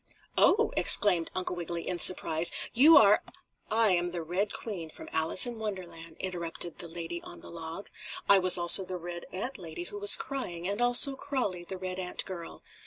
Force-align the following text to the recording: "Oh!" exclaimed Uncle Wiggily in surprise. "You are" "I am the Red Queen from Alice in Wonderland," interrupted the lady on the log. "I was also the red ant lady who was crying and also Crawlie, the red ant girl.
"Oh!" 0.35 0.71
exclaimed 0.75 1.29
Uncle 1.35 1.55
Wiggily 1.55 1.87
in 1.87 1.99
surprise. 1.99 2.51
"You 2.73 2.97
are" 2.97 3.21
"I 3.69 3.91
am 3.91 4.09
the 4.09 4.23
Red 4.23 4.51
Queen 4.51 4.89
from 4.89 5.07
Alice 5.11 5.45
in 5.45 5.59
Wonderland," 5.59 6.17
interrupted 6.19 6.79
the 6.79 6.87
lady 6.87 7.21
on 7.21 7.41
the 7.41 7.51
log. 7.51 7.87
"I 8.27 8.39
was 8.39 8.57
also 8.57 8.83
the 8.83 8.97
red 8.97 9.27
ant 9.31 9.59
lady 9.59 9.83
who 9.83 9.99
was 9.99 10.15
crying 10.15 10.67
and 10.67 10.81
also 10.81 11.15
Crawlie, 11.15 11.65
the 11.67 11.77
red 11.77 11.99
ant 11.99 12.25
girl. 12.25 12.63